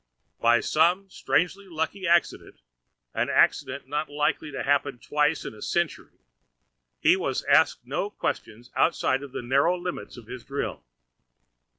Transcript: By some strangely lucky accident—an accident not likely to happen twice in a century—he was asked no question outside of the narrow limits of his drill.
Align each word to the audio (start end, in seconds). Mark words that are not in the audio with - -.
By 0.39 0.61
some 0.61 1.11
strangely 1.11 1.67
lucky 1.67 2.07
accident—an 2.07 3.29
accident 3.29 3.87
not 3.87 4.09
likely 4.09 4.51
to 4.51 4.63
happen 4.63 4.97
twice 4.97 5.45
in 5.45 5.53
a 5.53 5.61
century—he 5.61 7.15
was 7.15 7.43
asked 7.43 7.85
no 7.85 8.09
question 8.09 8.63
outside 8.75 9.21
of 9.21 9.31
the 9.31 9.43
narrow 9.43 9.77
limits 9.77 10.17
of 10.17 10.25
his 10.25 10.43
drill. 10.43 10.83